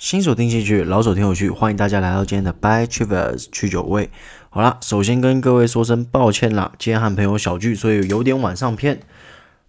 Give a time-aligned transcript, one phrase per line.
[0.00, 4.08] 新手听进去，老手听有趣，欢迎大家来到今天的 By Travers 去酒味。
[4.48, 9.00] 好啦，首先跟各位说声抱歉啦，今天和朋友小聚，所以有点晚上片。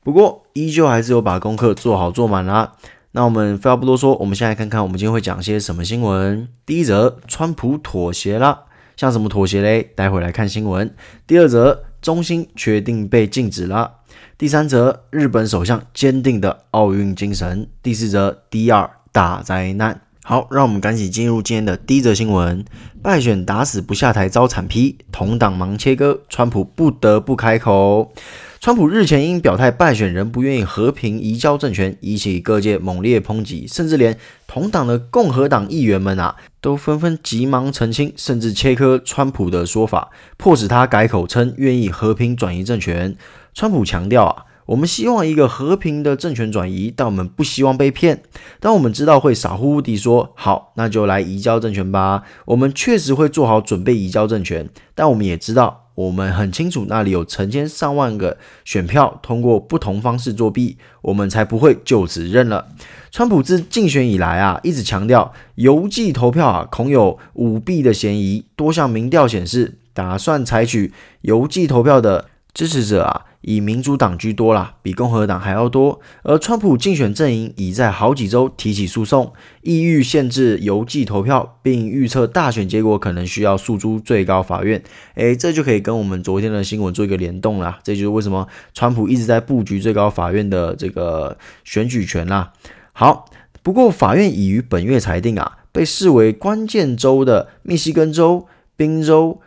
[0.01, 2.75] 不过依旧还是有把功课做好做满啦。
[3.11, 6.47] 那我们废话不多说，我们先来看看我们今天会讲些什么新闻。
[6.65, 8.59] 第一则，川普妥协啦，
[8.95, 9.83] 像什么妥协嘞？
[9.97, 10.95] 待会来看新闻。
[11.27, 13.95] 第二则，中心确定被禁止啦。
[14.37, 17.67] 第三则，日本首相坚定的奥运精神。
[17.83, 19.99] 第四则，DR 大灾难。
[20.23, 22.63] 好，让我们赶紧进入今天的第一则新闻。
[23.01, 28.13] 败选打死不下台遭惨批，同党忙切割，川普不得不开口。
[28.59, 43.15] 川普日前因表态败选仍不愿意和平移交政权，引起各界猛烈抨击，甚至连同党的共和党议员们啊，都纷纷急忙澄清，甚至切割川普的说法，迫使他改口称愿意和平转移政权。
[43.55, 44.45] 川普强调啊。
[44.71, 48.23] 我们希望一个和平的政权转移，但我们不希望被骗。
[48.61, 52.23] 当我们知道会傻乎乎地说好，那就来移交政权吧。
[52.45, 62.69] 我们确实会做好准备移交政权，但我们也知道，我们很清楚那里有成千上万个选票通过不同方式作弊，我们才不会就此认了。
[63.11, 68.45] 川普自竞选以来啊，一直强调邮寄投票啊恐有舞弊的嫌疑。
[68.55, 73.25] 多项民调显示，打算采取邮寄投票的支持者啊。
[73.41, 75.99] 以民主党居多啦，比共和党还要多。
[76.23, 84.81] 而川普竞选阵营已在好几周提起诉讼，意欲限制邮寄投票，并预测大选结果可能需要诉诸最高法院。
[85.15, 87.79] 诶，这就可以跟我们昨天的新闻做一个联动啦。
[87.83, 92.53] 这就是为什么川普一直在布局最高法院的这个选举权啦。
[92.93, 93.25] 好，
[93.63, 99.41] 不过法院已于本月裁定啊，被视为关键州的密西根州、宾州、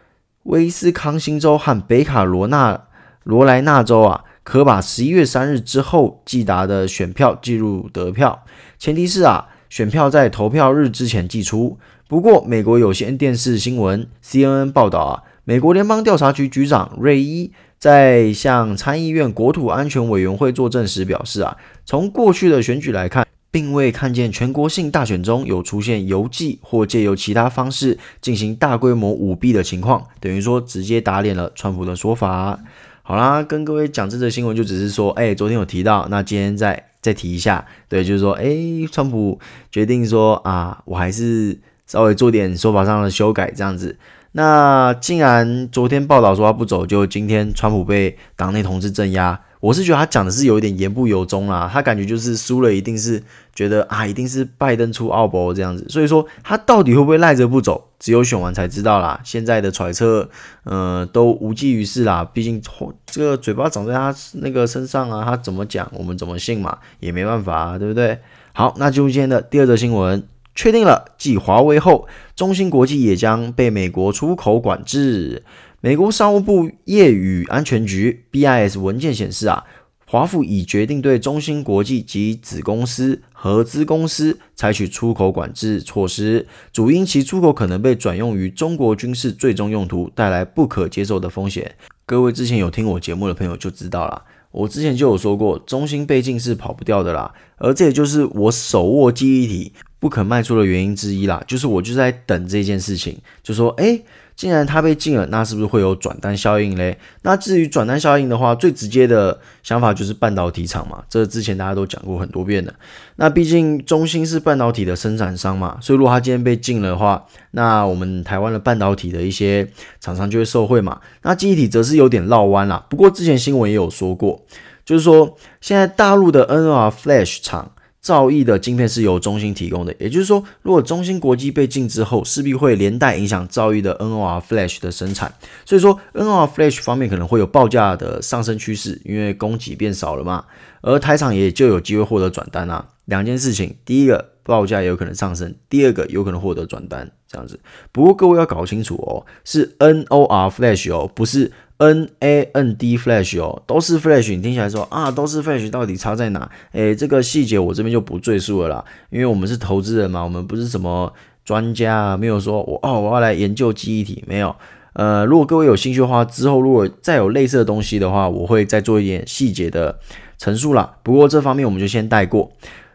[0.44, 2.86] 威斯康星州和北卡罗纳。
[3.24, 8.44] 罗莱纳州啊，可把十一月三日之后寄达的选票计入得票，
[8.78, 11.78] 前提是啊，选票在投票日之前寄出。
[12.06, 21.56] 不过，美国有线电视新闻 CNN 报道啊，美国联邦调查局局长瑞伊在向参议院国土安全委员会作证时表示啊，
[21.86, 32.60] 从过去的选举来看，并未看见全国性大选中有出现邮寄或借由其他方式进行大规模舞弊的情况，等于说直接打脸了川普的说法。
[33.06, 38.46] 好啦，跟各位讲这则新闻，就只是说，哎、昨天有提到，那今天再再提一下，对，就是说，哎、
[38.90, 39.38] 川普
[39.70, 43.98] 决定说啊，我还是稍微做点说法上的修改，这样子。
[44.32, 49.38] 那既然昨天报道说他不走，就今天川普被党内同志镇压。
[49.64, 53.22] 我是觉得他讲的是有一点言不由衷啦，他感觉就是输了，一定是
[53.54, 59.18] 觉得啊，一定是拜登出奥博这样子，所以说他到底会不会赖着不走，只有选完才知道啦。
[59.24, 60.28] 现在的揣测，
[60.64, 62.22] 呃，都无济于事啦。
[62.30, 62.60] 毕竟
[63.06, 68.18] 这个嘴巴长在他那个身上啊，他怎么讲，我们怎么信嘛，也没办法啊，对不对？
[68.52, 70.22] 好，那就今天的第二则新闻，
[70.54, 75.42] 确定了，继华为后，中芯国际也将被美国出口管制。
[75.84, 79.64] 美国商务部业与安全局 BIS 文件显示啊，
[80.06, 91.74] 华府已决定对中芯国际及子公司、合资公司采取出口管制措施，主因其出口可能被转用于中国军事最终用途，带来不可接受的风险。
[92.06, 104.02] 各位之前有听我节目的朋友就知道了，我之前就有说过，中芯被禁是跑不掉的啦，而这也就是我手握记忆体不肯卖出的原因之一啦，就是我就在等这件事情，就说诶。
[104.36, 106.98] 既然它被禁了，那是不是会有转单效应嘞？
[107.22, 112.74] 那至于转单效应的话，最直接的想法就是半导体厂嘛，这之前大家都讲过很多遍了。
[113.16, 119.68] 那毕竟中芯是半导体的生产商嘛，所以如果它今天被禁了的话，那我们台湾的半导体的一些
[120.00, 121.00] 厂商就会受惠嘛。
[121.22, 122.84] 那记忆体则是有点绕弯啦。
[122.90, 124.44] 不过之前新闻也有说过，
[124.84, 127.70] 就是说现在大陆的 NR Flash 厂。
[128.04, 135.32] 兆易的晶片是由中芯提供的，也就是说，如果中芯国际被禁之后，势必会连带影响兆易的 NOR Flash 的生产。
[135.64, 140.44] 所以说，NOR Flash 方面可能会有报价的上升趋势，因为供给变少了嘛。
[140.82, 142.88] 而台厂也就有机会获得转单啊。
[143.06, 147.58] 两件事情，第一个报价有可能上升，第二个有可能获得转单，这样子。
[147.90, 151.50] 不过各位要搞清楚哦，是 NOR Flash 哦，不是。
[151.78, 156.48] N A N D Flash 哦，都是 Flash，你听起来说啊，都是 Flash，到底差在哪？
[156.70, 161.12] 诶，这个细节我这边就不赘述了啦，因为我们是投资人嘛，我们不是什么
[161.44, 164.54] 专家，没有说我哦，我要来研究记忆体，没有。
[164.92, 169.98] 呃，如果各位有兴趣的话，之后如果再有类似的东西的话，我会再做一点细节的
[170.38, 170.98] 陈述啦。
[171.02, 172.52] 不过这方面我们就先带过。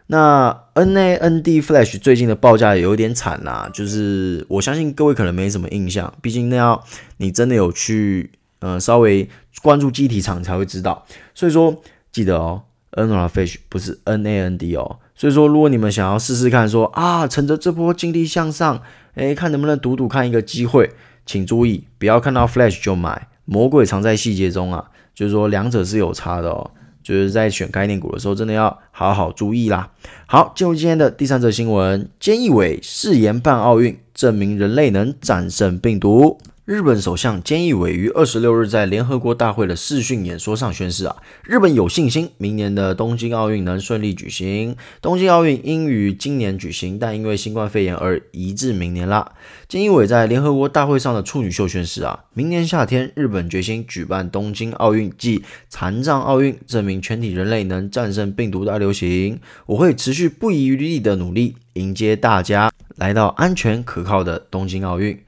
[0.08, 6.82] 那 N A N D Flash 最近的报价也有点惨啦，就是我相信各位可能没什么印象，毕竟那要
[7.18, 8.32] 你真的有去。
[8.60, 9.28] 呃，稍微
[9.62, 18.82] 关注机体厂才会知道，所以说记得哦，NOR Flash 不是 NAND 哦，所以说，如果你们想要试试看说，啊，乘着这波劲力向上，
[19.16, 20.92] 诶，看能不能赌赌看一个机会，
[21.26, 26.72] 请注意，不要看到 Flash 就买，魔鬼藏在细节中啊，就是说两者是有差的哦，
[27.04, 29.92] 就是在选概念股的时候，真的要好好注意啦。
[30.26, 36.40] 好，进入今天的第三则新闻，菅义伟誓言办奥运，证明人类能战胜病毒。
[36.70, 44.76] 日本首相菅义伟于二十六日在联合国大会的视讯演说上宣示啊，日本有信心明年的东京奥运能顺利举行。
[45.02, 49.32] 东京奥运应于今年举行，但因为新冠肺炎而移至明年啦。
[49.68, 59.40] 菅义伟在联合国大会上的处女秀宣示啊，明年夏天日本决心举办东京奥运暨残障奥运，证明全体人类能战胜病毒大流行。
[59.66, 65.20] 我会持续不遗余力的努力，迎接大家来到安全可靠的东京奥运。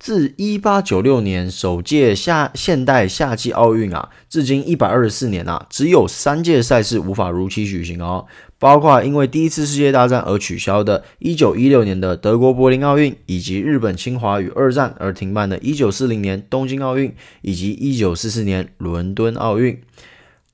[0.00, 8.24] 自一八九六年首届夏现代夏季奥运啊，至今一百二十四年啊，只有三届赛事无法如期举行哦，
[8.58, 19.78] 包括因为第一次世界大战而取消的一九一六年的德国柏林奥运，以及日本侵华与二战而停办的一九四零年东京奥运，以及一九四四年伦敦奥运。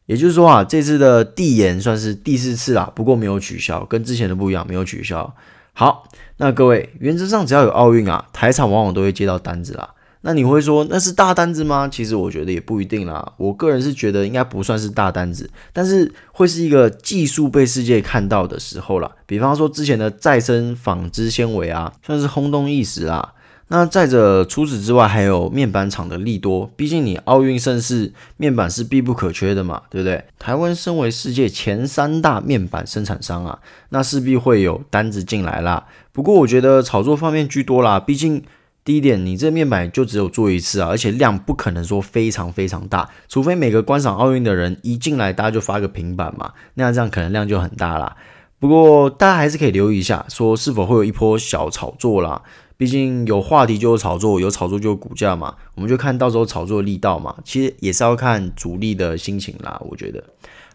[0.06, 5.37] 也就是说啊，这次的递延算是第四次啦，不过没有取消，跟之前的不一样，没有取消。
[5.78, 6.08] 好，
[6.38, 9.90] 那各位，原则上只要有奥运啊，台场往往都会接到单子啦。
[10.23, 11.87] 那你会说那是大单子吗？
[11.87, 13.34] 其实我觉得也不一定啦。
[13.37, 19.11] 我个人是觉得应该不算是大单子，但是会是一个技术被世界看到的时候啦。
[19.26, 23.34] 比方说之前的再生纺织纤维啊，算是轰动一时啦。
[23.68, 26.70] 那再者，除此之外，还有面板厂的利多。
[26.76, 30.24] 毕竟你奥运盛世，面板是必不可缺的嘛，对不对？
[30.38, 33.58] 台湾身为世界前三大面板生产商啊，
[33.88, 35.86] 那势必会有单子进来啦。
[36.12, 37.98] 不过我觉得炒作方面居多啦。
[37.98, 38.40] 毕竟
[38.84, 48.14] 第一点，你这面板就只有做一次啊，而且量不可能说非常非常大，除非每个观赏奥运的人一进来，大家就发个平板嘛，那样这样可能量就很大啦。
[48.60, 52.40] 不过大家还是可以留意一下，说是否会有一波小炒作啦。
[52.76, 57.34] 毕竟有话题就有炒作，有炒作就有股价嘛，我们就看到时候炒作的力道嘛。
[57.44, 60.23] 其实也是要看主力的心情啦，我觉得。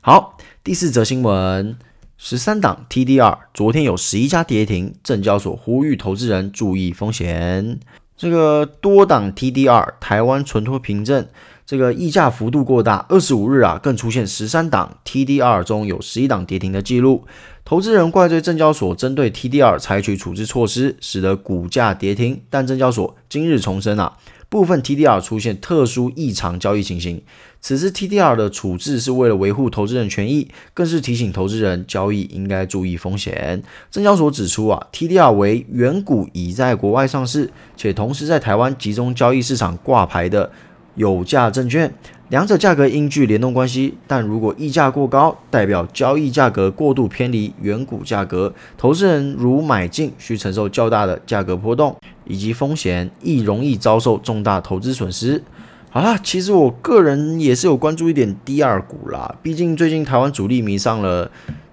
[0.01, 1.77] 好，第四则新闻，
[2.17, 7.79] 十三档 TDR 昨天有十一家跌停，证交所呼吁投资人注意风险。
[8.17, 11.27] 这个多档 TDR 台湾存托凭证，
[11.65, 17.25] 这个溢价幅度过大，二十五日啊更出现十三档 TDR 中有十一档跌停的记录。
[17.63, 22.41] 投资人怪罪证交所针对 TDR 采取处置措施，使得股价跌停。
[22.49, 24.17] 但证交所今日重申啊，
[24.49, 27.21] 部分 TDR 出现特殊异常交易情形。
[27.61, 33.63] 此次 TDR 的处置是为了维护投资人权益，更是提醒投资人交易应该注意风险。
[33.91, 40.51] 证交所指出啊，TDR 为原股已在国外上市，且同时在台湾集中交易市场挂牌的
[40.95, 41.93] 有价证券。
[42.29, 51.93] 两者价格应具联动关系，但如果溢价过高，代表交易价格过度偏离原股价格，投资人如买进需承受较大的价格波动
[52.25, 55.43] 以及风险，亦容易遭受重大投资损失。
[55.89, 61.29] 好啦，其实我个人也是有关注一点 DR 股啦，毕竟最近台湾主力迷上了。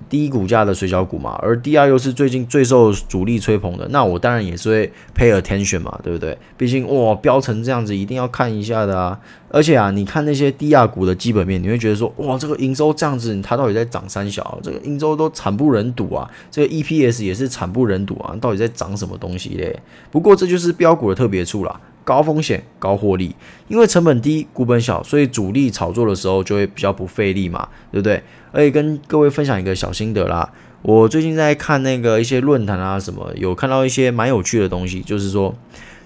[0.09, 6.37] 低股价的水饺股嘛，而 DR 又是最近最受主力吹捧的，那我当然也是会 pay attention 嘛，对不对？
[6.57, 9.19] 毕竟哇，飙成这样子，一定要看一下的啊！
[9.51, 14.59] 而且啊，你看那些 DR 股的基本面，你会觉得说，哇，这个营收这样子，它到底在涨三小？
[14.63, 16.31] 这个营收都惨不忍睹啊！
[16.51, 18.37] 这个 EPS 也是惨不忍睹啊！
[18.41, 19.79] 到底在涨什么东西嘞？
[20.11, 21.81] 不过这就是标股的特别处啦。
[22.05, 23.37] 高风险高获利，
[23.69, 28.23] 因为成本低、股本小，所以主力炒作的时候就会比较不费力嘛，对不对？
[28.53, 30.51] 而且跟各位分享一个小心得啦，
[30.83, 35.55] 我最近在看那个一些论坛啊什么，有看到一些蛮有趣的东西，就是说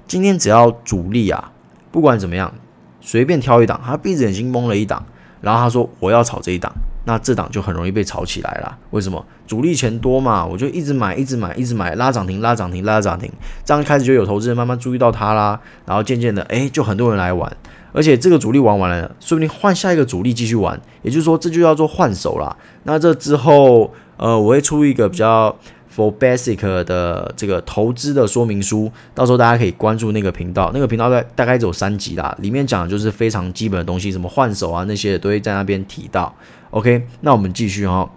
[0.06, 1.52] 今天只要主力啊，
[1.90, 2.52] 不管怎么样，
[3.00, 5.04] 随便挑一档，他闭着眼睛蒙了一档，
[5.40, 6.72] 然后他说我要炒这一档。
[7.04, 9.24] 那这档就很容易被炒起来了，为什么？
[9.46, 13.30] 主力钱多嘛，我就一直买，一直买，一直买，拉涨停，拉涨停，拉涨停，
[13.64, 17.50] 这样开始就有投资人慢慢注意到它啦，然后渐渐的，哎，就很多人来玩，
[17.92, 22.56] 而且这个主力玩完了，说不定换下一个主力继续玩，也就是说，这就叫做换手啦。
[22.84, 25.56] 那这之后，呃，我会出一个比较。
[25.94, 30.70] For Basic 的这个投资的说明书，到时候大家可以关注那个频道。
[30.72, 36.34] 那个频道大大概只有三集啦，里面讲的就是非常基本的东西，什么换手啊那些都会在那边提到。
[36.70, 38.10] OK，那我们继续哈。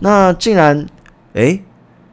[0.00, 0.86] 那既然
[1.32, 1.62] 诶，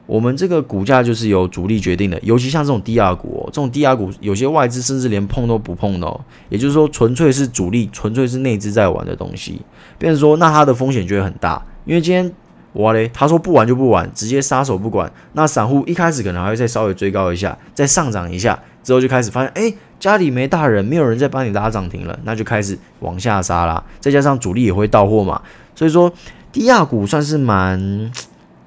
[0.06, 9.62] 我们这个股价就是由主力决定的，尤其像这种低压股哦，这种低压股有些外资甚至连碰都不碰的哦，也就是说纯粹是主力，纯粹是内资在玩的东西。
[10.00, 12.34] 变成说，那它的风险就会很大，因为今天。
[12.74, 13.10] 哇嘞！
[13.14, 15.12] 他说不玩就不玩，直接撒手不管。
[15.34, 23.84] 那散户一开始可能还会再稍微追高一下，再上涨一下，之后就开始发现，哎，家里没大人，没有人在帮你拉涨停了，那就开始往下杀啦。
[24.00, 25.42] 再加上主力也会到货嘛，
[25.76, 26.12] 所以说
[26.52, 27.78] 低价股算是蛮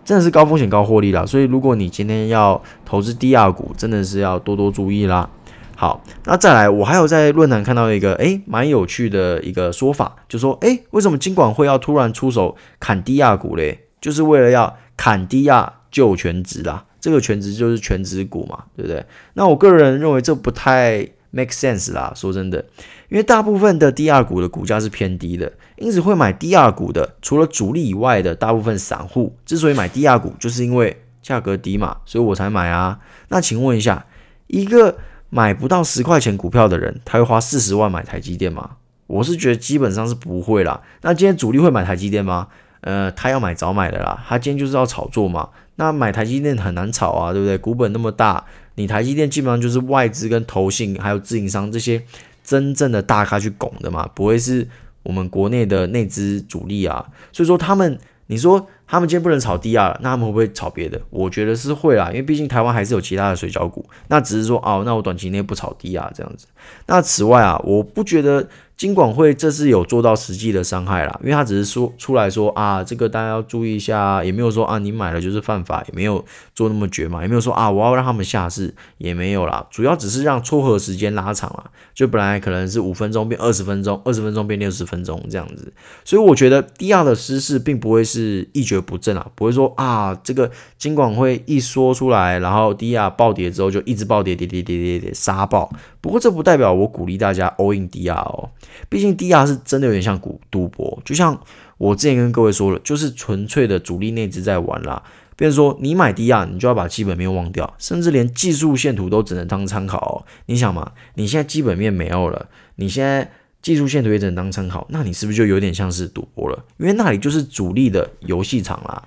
[0.05, 1.25] 真的是高风险高获利啦。
[1.25, 5.31] 所以如果你今天要投资 DR 股，真的是要多多注意啦。
[5.77, 13.81] 好，那再来，我还有在论坛看到一个诶蛮有趣的一个说法，就说诶为什么金管会要突然出手砍 DR 股嘞？
[14.05, 16.85] 就是为了要砍低啊救全值啦。
[17.01, 19.03] 这个全值就是全值股嘛，对不对？
[19.33, 22.13] 那我个人认为这不太 make sense 啦。
[22.15, 22.63] 说真的，
[23.09, 32.99] 因为大部分的 DR 股的股价是偏低的，因此会买 DR 股的，除了主力以外的大部分散户，之所以买 DR 股，就是因为价格低嘛，所以我才买啊。
[33.29, 34.05] 那请问一下，
[34.49, 34.99] 一个
[35.31, 38.77] 买不到十块钱股票的人，他会花四十万买台积电吗？
[39.07, 40.81] 我是觉得基本上是不会啦。
[41.03, 42.49] 那今天主力会买台积电吗？
[42.85, 45.49] 呃，他要买早买的啦，他今天就是要炒作嘛。
[45.77, 47.59] 那买台积电很难炒啊，对不对？
[47.59, 48.45] 股本那么大，
[48.77, 52.01] 你台积电基本上就是外资跟投信还有自营商这些
[52.45, 54.69] 真正的大咖去拱的嘛，不会是
[55.03, 57.05] 我们国内的内资主力啊。
[57.33, 61.01] 所以说他们，你说他们今天不能炒 DR，那他们会不会炒别的？
[61.11, 63.85] 我觉得是会啦，因为毕竟台湾还是有其他的水饺股。
[64.09, 66.47] 那只是说哦，那我短期内不炒 DR 这样子。
[66.87, 68.49] 那此外啊，我不觉得。
[68.77, 76.23] 金管会这是有做到实际的伤害啦，因为他只是说出来说啊，这个大家要注意一下，也没有说啊你买了就是犯法，也没有
[76.57, 85.73] 做那么绝嘛，也没有说啊我要让他们下市，也没有啦，主要只是让撮合时间拉长了，就本来可能是五分钟变二十分钟，二十分钟变六十分钟这样子，
[86.05, 98.51] 所以我觉得 DR 的失势并不会是一蹶不振啊，不会说啊这个金管会一说出来，然后 DR 暴跌之后就一直暴跌跌跌跌跌跌杀爆，不过这不代表我鼓励大家 all in DR 哦。
[98.89, 101.41] 毕竟 DR 是真的有点像赌赌博，就像
[101.79, 105.03] 我之前跟各位说了，就是纯粹的主力内资在玩啦。
[105.37, 110.15] 比如说你买 DR，你就要把基本面忘掉，甚至连技术线图都只能当参考哦。
[110.47, 113.33] 你想嘛，你现在基本面没有了，你现在
[113.65, 116.65] 技术线图也只能当参考，那你是不是就有点像是赌博了？
[116.77, 119.03] 因为那里就是主力的游戏场啦。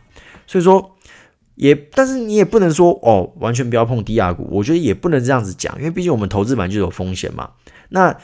[0.47, 0.97] 所以说
[1.53, 7.51] 也，但是你也不能说哦，完全不要碰低压股，我觉得也不能这样子讲，因为毕竟我们投资本就有风险嘛。
[7.89, 8.17] 那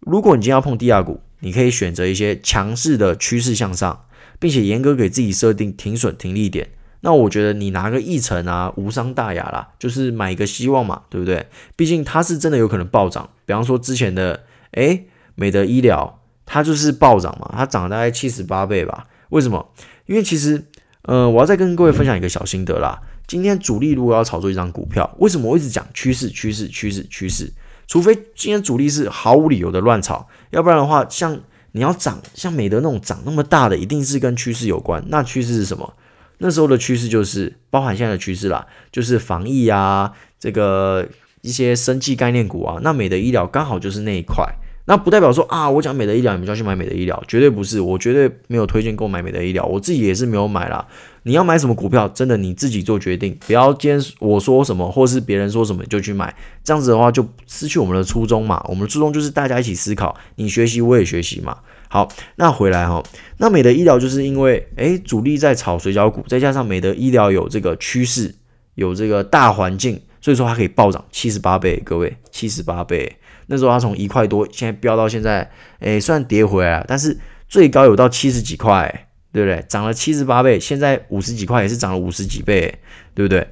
[0.00, 4.06] 如果你今天要碰低压股，你可以选择一些强势的趋势向上，
[4.38, 6.70] 并且严格给自己设定停损停利点。
[7.02, 11.46] 那我觉得你拿个一成啊，无伤大雅啦，就是买一个希望嘛，对不对？
[11.76, 13.28] 毕竟它是真的有可能暴涨。
[13.44, 15.06] 比方说之前的诶
[15.38, 19.06] 美德医疗，它就是暴涨嘛，它涨了大概七十八倍吧。
[19.28, 19.72] 为什么？
[20.06, 20.64] 因为其实
[21.02, 23.00] 呃，我要再跟各位分享一个小心得啦。
[23.28, 27.52] 今天主力如果要炒作一张股票，为什么我一直讲趋势趋势趋势趋势？
[27.86, 31.40] 除非今天主力是毫无理由的乱炒，要不然的话，像
[31.72, 35.04] 你要涨，像美德那种涨那么大的，一定是跟趋势有关。
[35.06, 35.94] 那趋势是什么？
[36.38, 41.06] 那时候的趋势就是包含现在的趋势啦，就是防疫啊，这个
[41.42, 42.78] 一些生技概念股啊。
[42.82, 44.44] 那美德医疗刚好就是那一块。
[44.88, 50.86] 那不代表说啊，我讲美的医疗，你们就要去买美的医疗，绝对不是，我绝对没有推荐购买美的医疗，我自己也是没有买啦。
[51.24, 58.64] 你要买什么股票，真的你自己做决定，不要今天我说什么，或是别人说什么就去买，这样子的话就失去我们的初衷嘛。
[58.66, 61.58] 我们的初衷就是大家一起思考，你学习我也学习嘛。
[61.90, 63.02] 好，那回来哈，
[63.36, 68.34] 那美的医疗就是因为诶主力在炒水饺股，再加上美的医疗有这个趋势，
[68.74, 73.16] 有这个大环境，所以说它可以暴涨七十八倍，各位七十八倍。
[73.46, 79.64] 那时候它从一块多，现在飙到现在，诶，虽然跌回来了，但是最高有到七十几块，对不对？
[79.68, 82.78] 涨了七十八倍，现在五十几块也是涨了五十几倍，
[83.14, 83.48] 对不对？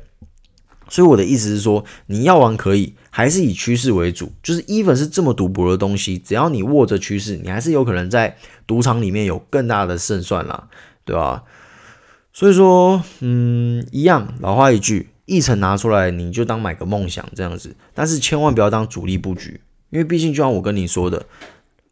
[0.89, 4.31] 所以我的意思是说，你要玩可以，还是以趋势为主。
[4.43, 10.69] 就是 even 是这么赌博的东西，只要你握着趋势，你还是有可能在赌场里面有更大的胜算啦，
[11.05, 11.43] 对吧？
[12.33, 19.61] 所以说，嗯，一样，老话一句，一成拿出来，你就当买个梦想这样子，但是千万不要当主力布局。
[19.91, 21.27] 因为毕竟，就像我跟你说的，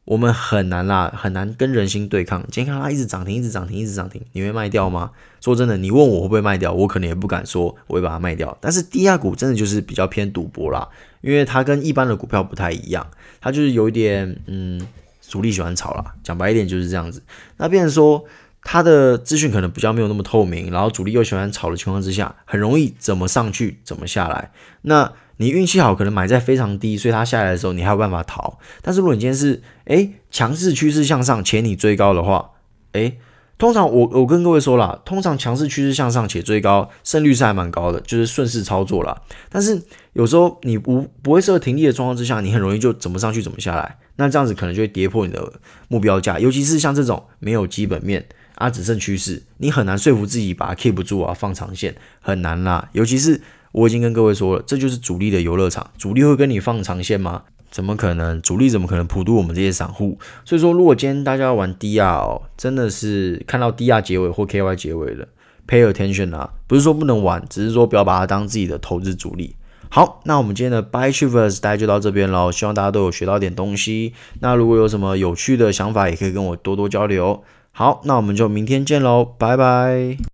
[0.04, 2.42] 我们很难啦，很难跟人心对抗。
[2.50, 5.12] 今天看它一直涨停，一直涨停，一直涨停，你会卖掉吗？
[5.40, 8.56] 说真的，你问我会不会卖掉，我可能也不敢说我会把它卖掉。
[8.60, 10.88] 但是，DR 股真的就是比较偏赌博啦，
[11.20, 13.06] 因为它跟一般的股票不太一样，
[13.40, 14.84] 它就是有一点，嗯，
[15.20, 16.14] 主力喜欢炒啦。
[16.22, 17.22] 讲白一点就是这样子。
[17.56, 18.24] 那变成说，
[18.64, 24.50] 它的资讯可能比较没有那么透明，然后主力又喜欢炒的情况之下，很容易怎么上去怎么下来。
[24.82, 28.58] 那你运气好，可能买在非常低，所以它下来的时候你还有办法逃。
[28.82, 32.52] 但是如果你今天是诶强势趋势向上且你追高的话，
[32.92, 33.18] 诶，
[33.58, 39.22] 通常我我跟各位说了，通常强势趋势向上且追高胜率是还蛮高的，就是顺势操作啦。
[39.50, 39.82] 但是
[40.14, 45.52] 有时候你不不会设停利的状况之下，你很容易就怎么上去怎么下来，那这样子可能就会跌破你的
[45.88, 46.38] 目标价。
[46.38, 48.24] 尤其是像这种没有基本面
[48.56, 52.88] 啊，只剩趋势，你很难说服自己把它 keep 住啊，放长线很难啦。
[52.92, 53.40] 尤其是
[53.72, 57.42] 我已经跟各位说了，这就是主力的游乐场，主力会跟你放长线吗？
[57.70, 58.40] 怎么可能？
[58.40, 60.16] 主力怎么可能普渡我们这些散户？
[60.44, 65.26] 所以说，如果今天大家玩 DR，、哦、真的是看到 DR 结尾或 KY 结尾了
[65.66, 69.56] ，pay attention 啊，不是说不能玩，只是说不要把它当自己的投资主力。
[69.90, 74.12] 好，那我们今天的 Buy Shivers，大家就到这边喽，希望大家都有学到点东西。
[74.40, 77.42] 那如果有什么有趣的想法，也可以跟我多多交流。
[77.76, 80.33] 好那我们就明天见喽拜拜。